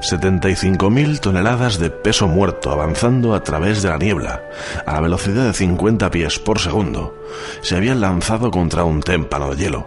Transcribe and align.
75.000 0.00 1.20
toneladas 1.20 1.78
de 1.78 1.90
peso 1.90 2.26
muerto 2.26 2.70
avanzando 2.70 3.34
a 3.34 3.42
través 3.42 3.82
de 3.82 3.90
la 3.90 3.98
niebla, 3.98 4.42
a 4.86 4.94
la 4.94 5.00
velocidad 5.00 5.44
de 5.44 5.52
50 5.52 6.10
pies 6.10 6.38
por 6.38 6.58
segundo, 6.58 7.14
se 7.60 7.76
habían 7.76 8.00
lanzado 8.00 8.50
contra 8.50 8.84
un 8.84 9.02
témpano 9.02 9.50
de 9.50 9.56
hielo. 9.56 9.86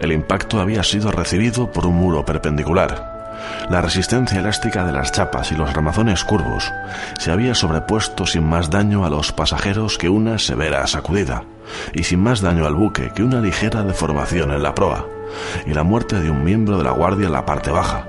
El 0.00 0.12
impacto 0.12 0.60
había 0.60 0.82
sido 0.82 1.12
recibido 1.12 1.70
por 1.70 1.86
un 1.86 1.94
muro 1.94 2.24
perpendicular. 2.24 3.16
La 3.70 3.80
resistencia 3.80 4.40
elástica 4.40 4.84
de 4.84 4.92
las 4.92 5.12
chapas 5.12 5.52
y 5.52 5.54
los 5.54 5.72
ramazones 5.72 6.24
curvos 6.24 6.72
se 7.18 7.30
había 7.30 7.54
sobrepuesto 7.54 8.26
sin 8.26 8.44
más 8.44 8.70
daño 8.70 9.04
a 9.04 9.10
los 9.10 9.32
pasajeros 9.32 9.98
que 9.98 10.08
una 10.08 10.38
severa 10.38 10.86
sacudida, 10.86 11.44
y 11.92 12.02
sin 12.02 12.20
más 12.20 12.40
daño 12.40 12.66
al 12.66 12.74
buque 12.74 13.12
que 13.14 13.22
una 13.22 13.40
ligera 13.40 13.82
deformación 13.82 14.50
en 14.50 14.62
la 14.62 14.74
proa, 14.74 15.06
y 15.64 15.74
la 15.74 15.84
muerte 15.84 16.18
de 16.18 16.30
un 16.30 16.42
miembro 16.42 16.76
de 16.76 16.84
la 16.84 16.90
guardia 16.90 17.26
en 17.26 17.32
la 17.32 17.46
parte 17.46 17.70
baja. 17.70 18.06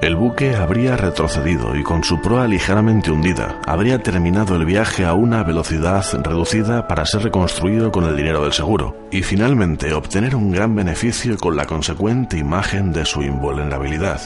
El 0.00 0.16
buque 0.16 0.56
habría 0.56 0.96
retrocedido 0.96 1.76
y 1.76 1.82
con 1.82 2.04
su 2.04 2.22
proa 2.22 2.48
ligeramente 2.48 3.10
hundida 3.10 3.60
habría 3.66 4.02
terminado 4.02 4.56
el 4.56 4.64
viaje 4.64 5.04
a 5.04 5.12
una 5.12 5.42
velocidad 5.42 6.02
reducida 6.22 6.88
para 6.88 7.04
ser 7.04 7.24
reconstruido 7.24 7.92
con 7.92 8.04
el 8.04 8.16
dinero 8.16 8.42
del 8.42 8.54
seguro 8.54 8.96
y 9.10 9.22
finalmente 9.22 9.92
obtener 9.92 10.34
un 10.36 10.52
gran 10.52 10.74
beneficio 10.74 11.36
con 11.36 11.54
la 11.54 11.66
consecuente 11.66 12.38
imagen 12.38 12.94
de 12.94 13.04
su 13.04 13.20
invulnerabilidad. 13.20 14.20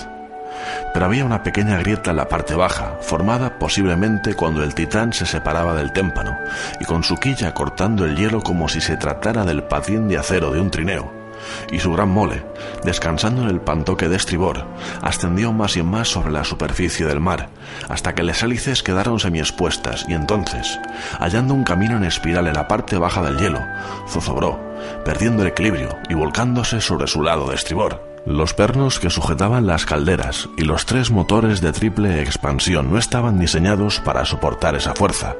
Pero 0.93 1.07
había 1.07 1.25
una 1.25 1.43
pequeña 1.43 1.81
grieta 1.81 2.13
en 2.13 2.19
la 2.19 2.29
parte 2.29 2.55
baja, 2.55 2.97
formada 3.01 3.59
posiblemente 3.59 4.35
cuando 4.35 4.63
el 4.63 4.77
titán 4.77 5.13
se 5.13 5.27
separaba 5.27 5.75
del 5.75 5.93
témpano, 5.93 6.39
y 6.79 6.85
con 6.85 7.03
su 7.03 7.17
quilla 7.17 7.53
cortando 7.53 8.05
el 8.05 8.15
hielo 8.15 8.43
como 8.43 8.69
si 8.69 8.81
se 8.81 8.97
tratara 8.97 9.45
del 9.45 9.65
patín 9.65 10.07
de 10.07 10.19
acero 10.19 10.53
de 10.53 10.61
un 10.61 10.71
trineo 10.71 11.24
y 11.71 11.79
su 11.81 11.93
gran 11.93 12.09
mole, 12.11 12.45
descansando 12.85 13.43
en 13.43 13.49
el 13.49 13.61
pantoque 13.61 14.09
de 14.09 14.17
estribor, 14.17 14.67
ascendió 15.03 15.53
más 15.53 15.77
y 15.77 15.83
más 15.83 16.09
sobre 16.09 16.31
la 16.31 16.45
superficie 16.45 17.07
del 17.07 17.21
mar, 17.21 17.49
hasta 17.89 18.15
que 18.15 18.23
las 18.23 18.43
hélices 18.43 18.83
quedaron 18.83 19.19
semiexpuestas 19.19 20.07
y 20.09 20.15
entonces, 20.15 20.79
hallando 21.19 21.55
un 21.55 21.65
camino 21.65 21.97
en 21.97 22.05
espiral 22.05 22.47
en 22.47 22.55
la 22.55 22.69
parte 22.69 22.99
baja 22.99 23.23
del 23.23 23.39
hielo, 23.39 23.61
zozobró, 24.09 24.59
perdiendo 25.05 25.43
el 25.43 25.49
equilibrio 25.49 25.97
y 26.09 26.15
volcándose 26.15 26.81
sobre 26.81 27.07
su 27.07 27.23
lado 27.23 27.49
de 27.49 27.57
estribor. 27.57 28.14
Los 28.27 28.55
pernos 28.55 29.01
que 29.01 29.11
sujetaban 29.11 29.67
las 29.67 29.85
calderas 29.85 30.49
y 30.57 30.63
los 30.63 30.87
tres 30.87 31.11
motores 31.11 31.61
de 31.61 31.73
triple 31.73 32.23
expansión 32.23 32.91
no 32.91 32.97
estaban 32.97 33.39
diseñados 33.39 34.01
para 34.01 34.25
soportar 34.25 34.75
esa 34.77 34.95
fuerza. 34.95 35.37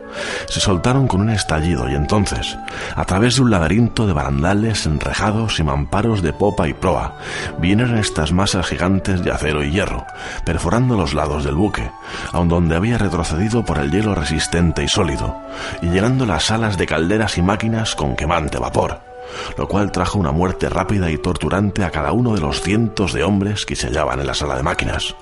Se 0.49 0.61
soltaron 0.61 1.09
con 1.09 1.23
un 1.23 1.31
estallido 1.31 1.89
y 1.89 1.95
entonces, 1.95 2.59
a 2.95 3.07
través 3.07 3.37
de 3.37 3.43
un 3.43 3.51
laberinto 3.51 4.07
de 4.07 4.13
barandales 4.13 4.85
enrejados 4.85 5.59
y 5.61 5.63
mamparos 5.63 6.21
de 6.21 6.35
popa 6.35 6.69
y 6.69 6.75
proa, 6.75 7.17
vinieron 7.59 7.97
estas 7.97 8.33
masas 8.33 8.67
gigantes 8.67 9.25
de 9.25 9.31
acero 9.31 9.65
y 9.65 9.71
hierro, 9.71 10.05
perforando 10.45 10.95
los 10.95 11.15
lados 11.15 11.43
del 11.43 11.55
buque, 11.55 11.91
aun 12.33 12.49
donde 12.49 12.77
había 12.77 12.99
retrocedido 12.99 13.65
por 13.65 13.79
el 13.79 13.91
hielo 13.91 14.15
resistente 14.15 14.85
y 14.85 14.89
sólido, 14.89 15.41
y 15.81 15.87
llenando 15.87 16.27
las 16.27 16.45
salas 16.45 16.77
de 16.77 16.87
calderas 16.87 17.39
y 17.39 17.43
máquinas 17.43 17.95
con 17.95 18.15
quemante 18.15 18.59
vapor 18.59 19.14
lo 19.57 19.69
cual 19.69 19.93
trajo 19.93 20.19
una 20.19 20.33
muerte 20.33 20.69
rápida 20.69 21.11
y 21.11 21.19
torturante 21.19 21.85
a 21.85 21.91
cada 21.91 22.13
uno 22.13 22.35
de 22.35 22.41
los 22.41 22.61
cientos 22.61 23.13
de 23.13 23.25
hombres 23.25 23.67
que 23.67 23.77
se 23.77 23.89
hallaban 23.89 24.21
en 24.21 24.27
la 24.27 24.35
sala 24.35 24.57
de 24.57 24.63
máquinas. 24.63 25.15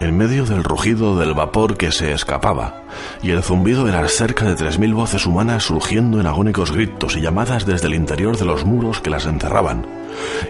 En 0.00 0.16
medio 0.16 0.44
del 0.46 0.64
rugido 0.64 1.16
del 1.16 1.32
vapor 1.32 1.76
que 1.76 1.92
se 1.92 2.12
escapaba 2.12 2.82
y 3.22 3.30
el 3.30 3.42
zumbido 3.44 3.84
de 3.84 3.92
las 3.92 4.10
cerca 4.10 4.44
de 4.44 4.56
tres 4.56 4.80
mil 4.80 4.94
voces 4.94 5.26
humanas 5.26 5.62
surgiendo 5.62 6.18
en 6.18 6.26
agónicos 6.26 6.72
gritos 6.72 7.16
y 7.16 7.20
llamadas 7.20 7.66
desde 7.66 7.86
el 7.86 7.94
interior 7.94 8.36
de 8.36 8.44
los 8.44 8.64
muros 8.64 9.00
que 9.00 9.10
las 9.10 9.26
encerraban, 9.26 9.86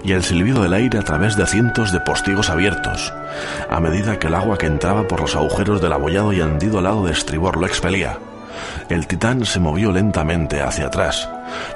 y 0.05 0.13
el 0.13 0.23
silbido 0.23 0.63
del 0.63 0.73
aire 0.73 0.99
a 0.99 1.03
través 1.03 1.37
de 1.37 1.47
cientos 1.47 1.93
de 1.93 2.01
postigos 2.01 2.49
abiertos, 2.49 3.13
a 3.69 3.79
medida 3.79 4.19
que 4.19 4.29
el 4.29 4.35
agua 4.35 4.57
que 4.57 4.67
entraba 4.67 5.07
por 5.07 5.21
los 5.21 5.37
agujeros 5.37 5.83
del 5.83 5.93
abollado 5.93 6.33
y 6.33 6.41
hendido 6.41 6.81
lado 6.81 7.05
de 7.05 7.13
estribor 7.13 7.59
lo 7.59 7.67
expelía, 7.67 8.19
el 8.89 9.07
titán 9.07 9.45
se 9.45 9.61
movió 9.61 9.93
lentamente 9.93 10.63
hacia 10.63 10.87
atrás, 10.87 11.29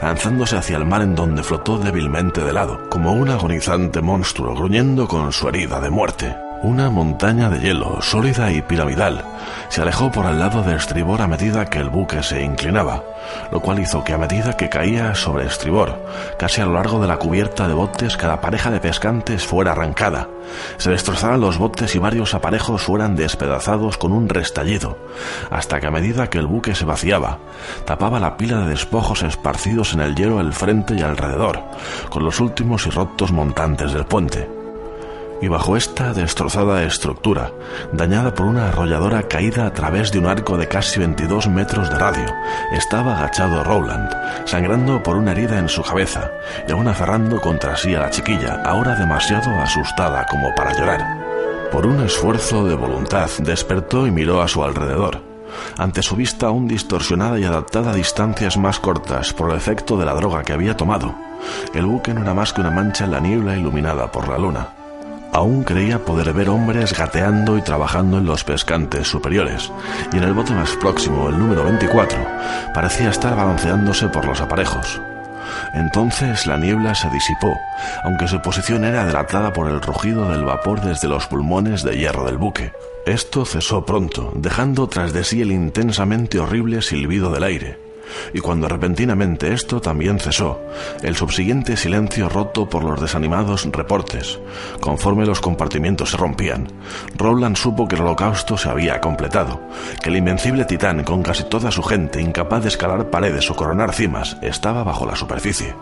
lanzándose 0.02 0.56
hacia 0.56 0.76
el 0.76 0.84
mar 0.84 1.02
en 1.02 1.14
donde 1.14 1.42
flotó 1.42 1.78
débilmente 1.78 2.42
de 2.42 2.52
lado, 2.52 2.88
como 2.88 3.12
un 3.12 3.30
agonizante 3.30 4.00
monstruo 4.00 4.54
gruñendo 4.54 5.08
con 5.08 5.32
su 5.32 5.48
herida 5.48 5.80
de 5.80 5.90
muerte. 5.90 6.45
Una 6.62 6.88
montaña 6.88 7.50
de 7.50 7.60
hielo, 7.60 8.00
sólida 8.00 8.50
y 8.50 8.62
piramidal, 8.62 9.22
se 9.68 9.82
alejó 9.82 10.10
por 10.10 10.24
el 10.24 10.38
lado 10.38 10.62
de 10.62 10.74
estribor 10.74 11.20
a 11.20 11.28
medida 11.28 11.66
que 11.66 11.78
el 11.78 11.90
buque 11.90 12.22
se 12.22 12.42
inclinaba, 12.42 13.04
lo 13.52 13.60
cual 13.60 13.78
hizo 13.78 14.02
que 14.02 14.14
a 14.14 14.18
medida 14.18 14.56
que 14.56 14.70
caía 14.70 15.14
sobre 15.14 15.46
estribor, 15.46 16.02
casi 16.38 16.62
a 16.62 16.64
lo 16.64 16.72
largo 16.72 16.98
de 16.98 17.08
la 17.08 17.18
cubierta 17.18 17.68
de 17.68 17.74
botes, 17.74 18.16
cada 18.16 18.40
pareja 18.40 18.70
de 18.70 18.80
pescantes 18.80 19.46
fuera 19.46 19.72
arrancada, 19.72 20.28
se 20.78 20.90
destrozaran 20.90 21.42
los 21.42 21.58
botes 21.58 21.94
y 21.94 21.98
varios 21.98 22.32
aparejos 22.32 22.82
fueran 22.82 23.16
despedazados 23.16 23.98
con 23.98 24.12
un 24.12 24.28
restallido, 24.28 24.98
hasta 25.50 25.78
que 25.78 25.88
a 25.88 25.92
medida 25.92 26.30
que 26.30 26.38
el 26.38 26.46
buque 26.46 26.74
se 26.74 26.86
vaciaba, 26.86 27.38
tapaba 27.84 28.18
la 28.18 28.38
pila 28.38 28.60
de 28.60 28.70
despojos 28.70 29.22
esparcidos 29.22 29.92
en 29.92 30.00
el 30.00 30.14
hielo 30.14 30.38
al 30.38 30.54
frente 30.54 30.94
y 30.94 31.02
alrededor, 31.02 31.60
con 32.08 32.24
los 32.24 32.40
últimos 32.40 32.86
y 32.86 32.90
rotos 32.90 33.30
montantes 33.30 33.92
del 33.92 34.06
puente 34.06 34.65
y 35.40 35.48
bajo 35.48 35.76
esta 35.76 36.12
destrozada 36.12 36.82
estructura, 36.84 37.52
dañada 37.92 38.34
por 38.34 38.46
una 38.46 38.68
arrolladora 38.68 39.24
caída 39.24 39.66
a 39.66 39.72
través 39.72 40.12
de 40.12 40.18
un 40.18 40.26
arco 40.26 40.56
de 40.56 40.68
casi 40.68 40.98
22 40.98 41.48
metros 41.48 41.90
de 41.90 41.98
radio, 41.98 42.26
estaba 42.72 43.18
agachado 43.18 43.62
Rowland, 43.64 44.10
sangrando 44.46 45.02
por 45.02 45.16
una 45.16 45.32
herida 45.32 45.58
en 45.58 45.68
su 45.68 45.82
cabeza 45.82 46.30
y 46.66 46.72
aún 46.72 46.88
aferrando 46.88 47.40
contra 47.40 47.76
sí 47.76 47.94
a 47.94 48.00
la 48.00 48.10
chiquilla, 48.10 48.62
ahora 48.64 48.94
demasiado 48.94 49.50
asustada 49.60 50.26
como 50.26 50.54
para 50.54 50.72
llorar. 50.72 51.26
Por 51.70 51.86
un 51.86 52.00
esfuerzo 52.00 52.64
de 52.64 52.74
voluntad, 52.74 53.28
despertó 53.40 54.06
y 54.06 54.10
miró 54.10 54.40
a 54.40 54.48
su 54.48 54.62
alrededor. 54.62 55.20
Ante 55.78 56.02
su 56.02 56.16
vista 56.16 56.46
aún 56.46 56.68
distorsionada 56.68 57.38
y 57.38 57.44
adaptada 57.44 57.90
a 57.90 57.94
distancias 57.94 58.56
más 58.56 58.78
cortas 58.78 59.32
por 59.32 59.50
el 59.50 59.56
efecto 59.56 59.96
de 59.96 60.04
la 60.04 60.14
droga 60.14 60.42
que 60.42 60.52
había 60.52 60.76
tomado, 60.76 61.14
el 61.74 61.86
buque 61.86 62.14
no 62.14 62.22
era 62.22 62.34
más 62.34 62.52
que 62.52 62.60
una 62.60 62.70
mancha 62.70 63.04
en 63.04 63.12
la 63.12 63.20
niebla 63.20 63.56
iluminada 63.56 64.10
por 64.10 64.28
la 64.28 64.38
luna. 64.38 64.75
Aún 65.36 65.64
creía 65.64 65.98
poder 65.98 66.32
ver 66.32 66.48
hombres 66.48 66.96
gateando 66.96 67.58
y 67.58 67.60
trabajando 67.60 68.16
en 68.16 68.24
los 68.24 68.42
pescantes 68.42 69.06
superiores, 69.06 69.70
y 70.10 70.16
en 70.16 70.22
el 70.22 70.32
bote 70.32 70.54
más 70.54 70.70
próximo, 70.76 71.28
el 71.28 71.38
número 71.38 71.62
24, 71.62 72.18
parecía 72.72 73.10
estar 73.10 73.36
balanceándose 73.36 74.08
por 74.08 74.24
los 74.24 74.40
aparejos. 74.40 74.98
Entonces 75.74 76.46
la 76.46 76.56
niebla 76.56 76.94
se 76.94 77.10
disipó, 77.10 77.54
aunque 78.04 78.28
su 78.28 78.40
posición 78.40 78.86
era 78.86 79.04
delatada 79.04 79.52
por 79.52 79.68
el 79.68 79.82
rugido 79.82 80.30
del 80.30 80.46
vapor 80.46 80.80
desde 80.80 81.06
los 81.06 81.26
pulmones 81.26 81.82
de 81.82 81.98
hierro 81.98 82.24
del 82.24 82.38
buque. 82.38 82.72
Esto 83.04 83.44
cesó 83.44 83.84
pronto, 83.84 84.32
dejando 84.36 84.88
tras 84.88 85.12
de 85.12 85.22
sí 85.22 85.42
el 85.42 85.52
intensamente 85.52 86.38
horrible 86.38 86.80
silbido 86.80 87.30
del 87.30 87.42
aire, 87.42 87.85
y 88.32 88.40
cuando 88.40 88.68
repentinamente 88.68 89.52
esto 89.52 89.80
también 89.80 90.18
cesó, 90.18 90.60
el 91.02 91.16
subsiguiente 91.16 91.76
silencio 91.76 92.28
roto 92.28 92.68
por 92.68 92.84
los 92.84 93.00
desanimados 93.00 93.66
reportes, 93.72 94.38
conforme 94.80 95.26
los 95.26 95.40
compartimientos 95.40 96.10
se 96.10 96.16
rompían, 96.16 96.68
Rowland 97.16 97.56
supo 97.56 97.88
que 97.88 97.96
el 97.96 98.02
holocausto 98.02 98.56
se 98.56 98.68
había 98.68 99.00
completado, 99.00 99.60
que 100.02 100.10
el 100.10 100.16
invencible 100.16 100.64
titán 100.64 101.04
con 101.04 101.22
casi 101.22 101.44
toda 101.44 101.70
su 101.70 101.82
gente 101.82 102.20
incapaz 102.20 102.62
de 102.62 102.68
escalar 102.68 103.10
paredes 103.10 103.50
o 103.50 103.56
coronar 103.56 103.92
cimas 103.92 104.36
estaba 104.42 104.84
bajo 104.84 105.06
la 105.06 105.16
superficie. 105.16 105.74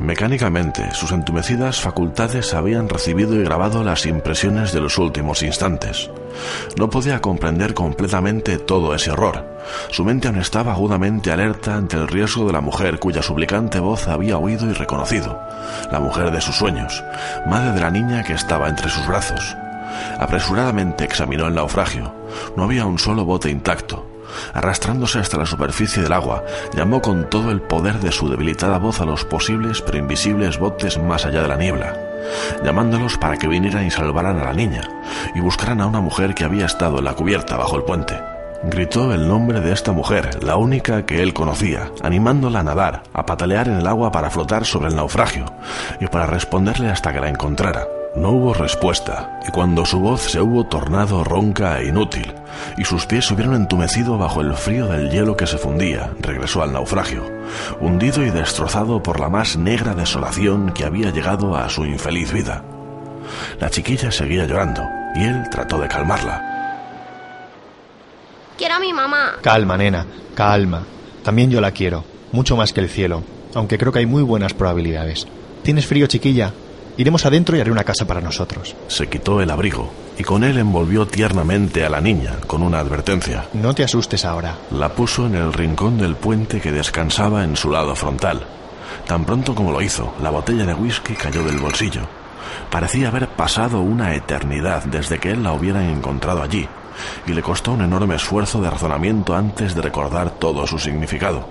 Mecánicamente, 0.00 0.92
sus 0.94 1.12
entumecidas 1.12 1.80
facultades 1.80 2.54
habían 2.54 2.88
recibido 2.88 3.34
y 3.34 3.44
grabado 3.44 3.84
las 3.84 4.06
impresiones 4.06 4.72
de 4.72 4.80
los 4.80 4.98
últimos 4.98 5.42
instantes. 5.42 6.10
No 6.76 6.90
podía 6.90 7.20
comprender 7.20 7.74
completamente 7.74 8.58
todo 8.58 8.94
ese 8.94 9.10
horror. 9.10 9.44
Su 9.90 10.04
mente 10.04 10.28
aún 10.28 10.38
estaba 10.38 10.72
agudamente 10.72 11.32
alerta 11.32 11.76
ante 11.76 11.96
el 11.96 12.08
riesgo 12.08 12.46
de 12.46 12.52
la 12.52 12.60
mujer 12.60 12.98
cuya 12.98 13.22
suplicante 13.22 13.80
voz 13.80 14.08
había 14.08 14.38
oído 14.38 14.68
y 14.68 14.72
reconocido, 14.72 15.40
la 15.90 16.00
mujer 16.00 16.30
de 16.30 16.40
sus 16.40 16.56
sueños, 16.56 17.02
madre 17.46 17.72
de 17.72 17.80
la 17.80 17.90
niña 17.90 18.24
que 18.24 18.34
estaba 18.34 18.68
entre 18.68 18.90
sus 18.90 19.06
brazos. 19.06 19.56
Apresuradamente 20.18 21.04
examinó 21.04 21.46
el 21.46 21.54
naufragio. 21.54 22.14
No 22.56 22.64
había 22.64 22.86
un 22.86 22.98
solo 22.98 23.24
bote 23.24 23.50
intacto. 23.50 24.06
Arrastrándose 24.54 25.18
hasta 25.18 25.36
la 25.36 25.46
superficie 25.46 26.02
del 26.02 26.12
agua, 26.12 26.42
llamó 26.74 27.02
con 27.02 27.28
todo 27.28 27.50
el 27.50 27.60
poder 27.60 28.00
de 28.00 28.12
su 28.12 28.30
debilitada 28.30 28.78
voz 28.78 29.00
a 29.00 29.04
los 29.04 29.24
posibles 29.24 29.82
pero 29.82 29.98
invisibles 29.98 30.58
botes 30.58 30.98
más 30.98 31.26
allá 31.26 31.42
de 31.42 31.48
la 31.48 31.56
niebla, 31.56 32.11
llamándolos 32.64 33.18
para 33.18 33.36
que 33.36 33.48
vinieran 33.48 33.86
y 33.86 33.90
salvaran 33.90 34.38
a 34.38 34.44
la 34.44 34.52
niña, 34.52 34.82
y 35.34 35.40
buscaran 35.40 35.80
a 35.80 35.86
una 35.86 36.00
mujer 36.00 36.34
que 36.34 36.44
había 36.44 36.66
estado 36.66 36.98
en 36.98 37.04
la 37.04 37.14
cubierta 37.14 37.56
bajo 37.56 37.76
el 37.76 37.84
puente. 37.84 38.18
Gritó 38.64 39.12
el 39.12 39.26
nombre 39.26 39.60
de 39.60 39.72
esta 39.72 39.90
mujer, 39.92 40.42
la 40.44 40.56
única 40.56 41.04
que 41.04 41.20
él 41.20 41.34
conocía, 41.34 41.90
animándola 42.02 42.60
a 42.60 42.62
nadar, 42.62 43.02
a 43.12 43.26
patalear 43.26 43.66
en 43.66 43.78
el 43.78 43.86
agua 43.86 44.12
para 44.12 44.30
flotar 44.30 44.64
sobre 44.64 44.88
el 44.88 44.96
naufragio, 44.96 45.46
y 46.00 46.06
para 46.06 46.26
responderle 46.26 46.88
hasta 46.88 47.12
que 47.12 47.20
la 47.20 47.28
encontrara. 47.28 47.86
No 48.14 48.32
hubo 48.32 48.52
respuesta, 48.52 49.40
y 49.48 49.50
cuando 49.50 49.86
su 49.86 49.98
voz 49.98 50.20
se 50.20 50.40
hubo 50.40 50.64
tornado 50.64 51.24
ronca 51.24 51.80
e 51.80 51.88
inútil, 51.88 52.34
y 52.76 52.84
sus 52.84 53.06
pies 53.06 53.26
se 53.26 53.32
hubieron 53.32 53.54
entumecido 53.54 54.18
bajo 54.18 54.42
el 54.42 54.52
frío 54.52 54.86
del 54.86 55.10
hielo 55.10 55.34
que 55.34 55.46
se 55.46 55.56
fundía, 55.56 56.12
regresó 56.20 56.62
al 56.62 56.74
naufragio, 56.74 57.24
hundido 57.80 58.22
y 58.22 58.30
destrozado 58.30 59.02
por 59.02 59.18
la 59.18 59.30
más 59.30 59.56
negra 59.56 59.94
desolación 59.94 60.72
que 60.74 60.84
había 60.84 61.10
llegado 61.10 61.56
a 61.56 61.70
su 61.70 61.86
infeliz 61.86 62.32
vida. 62.32 62.62
La 63.58 63.70
chiquilla 63.70 64.12
seguía 64.12 64.44
llorando, 64.44 64.82
y 65.14 65.24
él 65.24 65.44
trató 65.50 65.78
de 65.78 65.88
calmarla. 65.88 66.50
Quiero 68.58 68.74
a 68.74 68.80
mi 68.80 68.92
mamá. 68.92 69.36
Calma, 69.40 69.78
nena, 69.78 70.04
calma. 70.34 70.82
También 71.24 71.50
yo 71.50 71.62
la 71.62 71.70
quiero, 71.70 72.04
mucho 72.30 72.56
más 72.56 72.74
que 72.74 72.80
el 72.80 72.90
cielo, 72.90 73.22
aunque 73.54 73.78
creo 73.78 73.90
que 73.90 74.00
hay 74.00 74.06
muy 74.06 74.22
buenas 74.22 74.52
probabilidades. 74.52 75.26
¿Tienes 75.62 75.86
frío, 75.86 76.06
chiquilla? 76.06 76.52
Iremos 76.98 77.24
adentro 77.24 77.56
y 77.56 77.60
haré 77.60 77.70
una 77.70 77.84
casa 77.84 78.06
para 78.06 78.20
nosotros. 78.20 78.76
Se 78.86 79.08
quitó 79.08 79.40
el 79.40 79.50
abrigo 79.50 79.90
y 80.18 80.24
con 80.24 80.44
él 80.44 80.58
envolvió 80.58 81.06
tiernamente 81.06 81.86
a 81.86 81.88
la 81.88 82.02
niña 82.02 82.36
con 82.46 82.62
una 82.62 82.80
advertencia. 82.80 83.46
No 83.54 83.74
te 83.74 83.82
asustes 83.82 84.26
ahora. 84.26 84.58
La 84.70 84.90
puso 84.90 85.26
en 85.26 85.34
el 85.34 85.54
rincón 85.54 85.96
del 85.96 86.16
puente 86.16 86.60
que 86.60 86.70
descansaba 86.70 87.44
en 87.44 87.56
su 87.56 87.70
lado 87.70 87.94
frontal. 87.96 88.42
Tan 89.06 89.24
pronto 89.24 89.54
como 89.54 89.72
lo 89.72 89.80
hizo, 89.80 90.14
la 90.20 90.28
botella 90.28 90.66
de 90.66 90.74
whisky 90.74 91.14
cayó 91.14 91.42
del 91.44 91.58
bolsillo. 91.58 92.02
Parecía 92.70 93.08
haber 93.08 93.28
pasado 93.28 93.80
una 93.80 94.14
eternidad 94.14 94.84
desde 94.84 95.18
que 95.18 95.30
él 95.30 95.42
la 95.42 95.52
hubiera 95.52 95.88
encontrado 95.90 96.42
allí, 96.42 96.68
y 97.26 97.32
le 97.32 97.42
costó 97.42 97.72
un 97.72 97.82
enorme 97.82 98.16
esfuerzo 98.16 98.60
de 98.60 98.68
razonamiento 98.68 99.34
antes 99.34 99.74
de 99.74 99.80
recordar 99.80 100.30
todo 100.32 100.66
su 100.66 100.78
significado. 100.78 101.46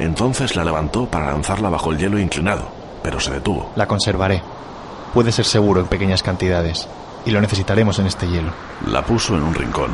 Entonces 0.00 0.56
la 0.56 0.64
levantó 0.64 1.06
para 1.06 1.32
lanzarla 1.32 1.70
bajo 1.70 1.92
el 1.92 1.98
hielo 1.98 2.18
inclinado, 2.18 2.68
pero 3.02 3.20
se 3.20 3.32
detuvo. 3.32 3.70
La 3.76 3.86
conservaré 3.86 4.42
puede 5.12 5.32
ser 5.32 5.44
seguro 5.44 5.80
en 5.80 5.86
pequeñas 5.86 6.22
cantidades, 6.22 6.88
y 7.24 7.30
lo 7.30 7.40
necesitaremos 7.40 7.98
en 7.98 8.06
este 8.06 8.28
hielo. 8.28 8.52
La 8.86 9.04
puso 9.04 9.36
en 9.36 9.42
un 9.42 9.54
rincón. 9.54 9.90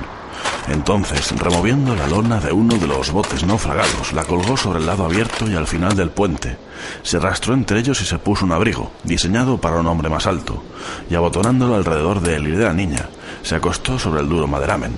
Entonces, 0.68 1.32
removiendo 1.38 1.94
la 1.94 2.06
lona 2.06 2.40
de 2.40 2.52
uno 2.52 2.76
de 2.76 2.86
los 2.86 3.10
botes 3.10 3.44
naufragados, 3.44 4.12
la 4.12 4.24
colgó 4.24 4.56
sobre 4.56 4.78
el 4.78 4.86
lado 4.86 5.04
abierto 5.04 5.50
y 5.50 5.56
al 5.56 5.66
final 5.66 5.96
del 5.96 6.10
puente. 6.10 6.56
Se 7.02 7.16
arrastró 7.16 7.54
entre 7.54 7.80
ellos 7.80 8.00
y 8.00 8.04
se 8.04 8.18
puso 8.18 8.44
un 8.44 8.52
abrigo, 8.52 8.92
diseñado 9.02 9.58
para 9.58 9.76
un 9.76 9.86
hombre 9.86 10.08
más 10.08 10.26
alto, 10.26 10.62
y 11.10 11.14
abotonándolo 11.14 11.74
alrededor 11.74 12.20
de 12.20 12.36
él 12.36 12.48
y 12.48 12.52
de 12.52 12.64
la 12.64 12.74
niña, 12.74 13.08
se 13.42 13.56
acostó 13.56 13.98
sobre 13.98 14.20
el 14.20 14.28
duro 14.28 14.46
maderamen. 14.46 14.96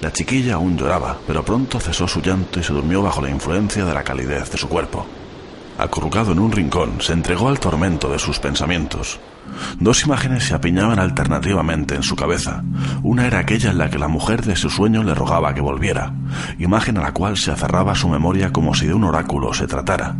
La 0.00 0.12
chiquilla 0.12 0.54
aún 0.54 0.78
lloraba, 0.78 1.18
pero 1.26 1.44
pronto 1.44 1.78
cesó 1.78 2.08
su 2.08 2.22
llanto 2.22 2.58
y 2.58 2.62
se 2.62 2.72
durmió 2.72 3.02
bajo 3.02 3.20
la 3.20 3.28
influencia 3.28 3.84
de 3.84 3.92
la 3.92 4.02
calidez 4.02 4.50
de 4.50 4.56
su 4.56 4.68
cuerpo 4.68 5.04
acurrucado 5.82 6.32
en 6.32 6.38
un 6.38 6.52
rincón, 6.52 7.00
se 7.00 7.12
entregó 7.12 7.48
al 7.48 7.60
tormento 7.60 8.10
de 8.10 8.18
sus 8.18 8.38
pensamientos. 8.38 9.20
Dos 9.78 10.04
imágenes 10.04 10.44
se 10.44 10.54
apiñaban 10.54 10.98
alternativamente 10.98 11.94
en 11.94 12.02
su 12.02 12.16
cabeza. 12.16 12.62
Una 13.02 13.26
era 13.26 13.38
aquella 13.38 13.70
en 13.70 13.78
la 13.78 13.90
que 13.90 13.98
la 13.98 14.08
mujer 14.08 14.44
de 14.44 14.56
su 14.56 14.70
sueño 14.70 15.02
le 15.02 15.14
rogaba 15.14 15.54
que 15.54 15.60
volviera, 15.60 16.14
imagen 16.58 16.98
a 16.98 17.02
la 17.02 17.12
cual 17.12 17.36
se 17.36 17.50
aferraba 17.50 17.94
su 17.94 18.08
memoria 18.08 18.52
como 18.52 18.74
si 18.74 18.86
de 18.86 18.94
un 18.94 19.04
oráculo 19.04 19.52
se 19.54 19.66
tratara. 19.66 20.16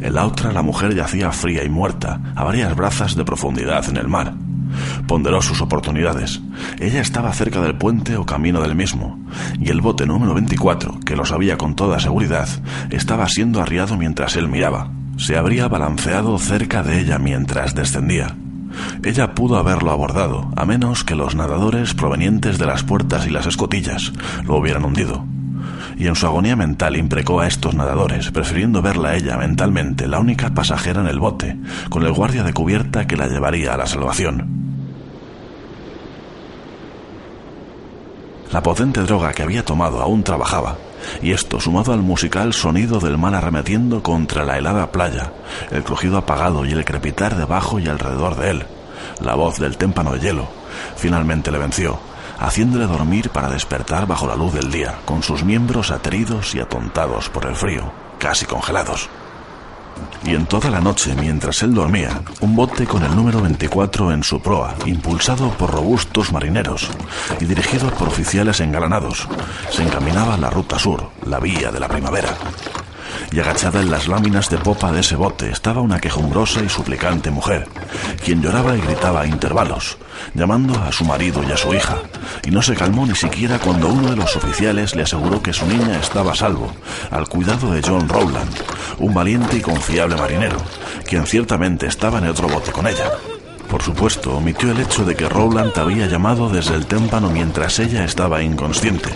En 0.00 0.14
la 0.14 0.26
otra 0.26 0.52
la 0.52 0.62
mujer 0.62 0.94
yacía 0.94 1.32
fría 1.32 1.64
y 1.64 1.68
muerta, 1.68 2.20
a 2.34 2.44
varias 2.44 2.74
brazas 2.76 3.14
de 3.14 3.24
profundidad 3.24 3.88
en 3.88 3.96
el 3.96 4.08
mar. 4.08 4.34
Ponderó 5.06 5.40
sus 5.40 5.60
oportunidades. 5.60 6.40
Ella 6.80 7.00
estaba 7.00 7.32
cerca 7.32 7.60
del 7.60 7.76
puente 7.76 8.16
o 8.16 8.26
camino 8.26 8.60
del 8.60 8.74
mismo, 8.74 9.18
y 9.60 9.70
el 9.70 9.80
bote 9.80 10.06
número 10.06 10.34
24, 10.34 11.00
que 11.04 11.16
lo 11.16 11.24
sabía 11.24 11.56
con 11.56 11.76
toda 11.76 12.00
seguridad, 12.00 12.48
estaba 12.90 13.28
siendo 13.28 13.60
arriado 13.60 13.96
mientras 13.96 14.36
él 14.36 14.48
miraba 14.48 14.90
se 15.16 15.36
habría 15.36 15.68
balanceado 15.68 16.38
cerca 16.38 16.82
de 16.82 17.00
ella 17.00 17.18
mientras 17.18 17.74
descendía. 17.74 18.36
Ella 19.02 19.34
pudo 19.34 19.56
haberlo 19.56 19.90
abordado, 19.90 20.50
a 20.56 20.64
menos 20.64 21.04
que 21.04 21.14
los 21.14 21.34
nadadores 21.34 21.94
provenientes 21.94 22.58
de 22.58 22.66
las 22.66 22.82
puertas 22.82 23.26
y 23.26 23.30
las 23.30 23.46
escotillas 23.46 24.12
lo 24.44 24.56
hubieran 24.56 24.84
hundido. 24.84 25.24
Y 25.96 26.08
en 26.08 26.16
su 26.16 26.26
agonía 26.26 26.56
mental 26.56 26.96
imprecó 26.96 27.40
a 27.40 27.46
estos 27.46 27.74
nadadores, 27.74 28.30
prefiriendo 28.32 28.82
verla 28.82 29.10
a 29.10 29.16
ella 29.16 29.36
mentalmente 29.36 30.08
la 30.08 30.18
única 30.18 30.52
pasajera 30.52 31.00
en 31.00 31.06
el 31.06 31.20
bote, 31.20 31.56
con 31.88 32.02
el 32.02 32.12
guardia 32.12 32.42
de 32.42 32.52
cubierta 32.52 33.06
que 33.06 33.16
la 33.16 33.28
llevaría 33.28 33.74
a 33.74 33.76
la 33.76 33.86
salvación. 33.86 34.64
La 38.52 38.62
potente 38.62 39.00
droga 39.02 39.32
que 39.32 39.42
había 39.42 39.64
tomado 39.64 40.00
aún 40.00 40.22
trabajaba, 40.22 40.76
y 41.22 41.32
esto 41.32 41.60
sumado 41.60 41.92
al 41.92 42.00
musical 42.00 42.52
sonido 42.52 43.00
del 43.00 43.18
mar 43.18 43.34
arremetiendo 43.34 44.02
contra 44.02 44.44
la 44.44 44.58
helada 44.58 44.92
playa, 44.92 45.32
el 45.70 45.82
crujido 45.82 46.18
apagado 46.18 46.64
y 46.64 46.72
el 46.72 46.84
crepitar 46.84 47.36
debajo 47.36 47.78
y 47.78 47.88
alrededor 47.88 48.36
de 48.36 48.50
él, 48.50 48.66
la 49.20 49.34
voz 49.34 49.58
del 49.58 49.76
témpano 49.76 50.12
de 50.12 50.20
hielo, 50.20 50.48
finalmente 50.96 51.50
le 51.50 51.58
venció, 51.58 51.98
haciéndole 52.38 52.86
dormir 52.86 53.30
para 53.30 53.48
despertar 53.48 54.06
bajo 54.06 54.26
la 54.26 54.36
luz 54.36 54.52
del 54.54 54.70
día, 54.70 54.96
con 55.04 55.22
sus 55.22 55.44
miembros 55.44 55.90
ateridos 55.90 56.54
y 56.54 56.60
atontados 56.60 57.28
por 57.28 57.46
el 57.46 57.54
frío, 57.54 57.92
casi 58.18 58.46
congelados. 58.46 59.08
Y 60.24 60.34
en 60.34 60.46
toda 60.46 60.70
la 60.70 60.80
noche, 60.80 61.14
mientras 61.14 61.62
él 61.62 61.74
dormía, 61.74 62.22
un 62.40 62.56
bote 62.56 62.86
con 62.86 63.02
el 63.02 63.14
número 63.14 63.40
24 63.42 64.12
en 64.12 64.22
su 64.22 64.40
proa, 64.40 64.74
impulsado 64.86 65.50
por 65.50 65.70
robustos 65.70 66.32
marineros 66.32 66.88
y 67.40 67.44
dirigido 67.44 67.90
por 67.90 68.08
oficiales 68.08 68.60
engalanados, 68.60 69.28
se 69.70 69.82
encaminaba 69.82 70.34
a 70.34 70.38
la 70.38 70.50
ruta 70.50 70.78
sur, 70.78 71.10
la 71.26 71.40
vía 71.40 71.70
de 71.70 71.80
la 71.80 71.88
primavera 71.88 72.34
y 73.34 73.40
agachada 73.40 73.80
en 73.80 73.90
las 73.90 74.06
láminas 74.06 74.48
de 74.48 74.58
popa 74.58 74.92
de 74.92 75.00
ese 75.00 75.16
bote 75.16 75.50
estaba 75.50 75.80
una 75.80 75.98
quejumbrosa 75.98 76.62
y 76.62 76.68
suplicante 76.68 77.32
mujer, 77.32 77.66
quien 78.24 78.40
lloraba 78.40 78.76
y 78.76 78.80
gritaba 78.80 79.22
a 79.22 79.26
intervalos, 79.26 79.98
llamando 80.34 80.80
a 80.80 80.92
su 80.92 81.04
marido 81.04 81.42
y 81.42 81.50
a 81.50 81.56
su 81.56 81.74
hija, 81.74 81.96
y 82.44 82.52
no 82.52 82.62
se 82.62 82.76
calmó 82.76 83.06
ni 83.06 83.16
siquiera 83.16 83.58
cuando 83.58 83.88
uno 83.88 84.10
de 84.10 84.16
los 84.16 84.36
oficiales 84.36 84.94
le 84.94 85.02
aseguró 85.02 85.42
que 85.42 85.52
su 85.52 85.66
niña 85.66 85.98
estaba 85.98 86.30
a 86.30 86.36
salvo, 86.36 86.72
al 87.10 87.28
cuidado 87.28 87.72
de 87.72 87.82
John 87.82 88.08
Rowland, 88.08 88.54
un 88.98 89.12
valiente 89.12 89.56
y 89.56 89.60
confiable 89.60 90.14
marinero, 90.14 90.58
quien 91.04 91.26
ciertamente 91.26 91.88
estaba 91.88 92.18
en 92.18 92.28
otro 92.28 92.46
bote 92.46 92.70
con 92.70 92.86
ella. 92.86 93.10
Por 93.74 93.82
supuesto, 93.82 94.36
omitió 94.36 94.70
el 94.70 94.78
hecho 94.78 95.04
de 95.04 95.16
que 95.16 95.28
Rowland 95.28 95.76
había 95.76 96.06
llamado 96.06 96.48
desde 96.48 96.76
el 96.76 96.86
témpano 96.86 97.28
mientras 97.28 97.80
ella 97.80 98.04
estaba 98.04 98.40
inconsciente, 98.40 99.08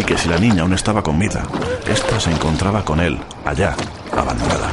y 0.00 0.02
que 0.02 0.18
si 0.18 0.28
la 0.28 0.36
niña 0.36 0.62
aún 0.62 0.74
estaba 0.74 1.00
con 1.00 1.16
vida, 1.16 1.44
ésta 1.86 2.18
se 2.18 2.32
encontraba 2.32 2.84
con 2.84 2.98
él, 2.98 3.20
allá, 3.44 3.76
abandonada. 4.10 4.72